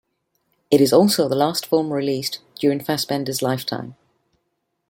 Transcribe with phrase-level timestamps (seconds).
[0.71, 3.95] It is also the last film released during Fassbinder's lifetime.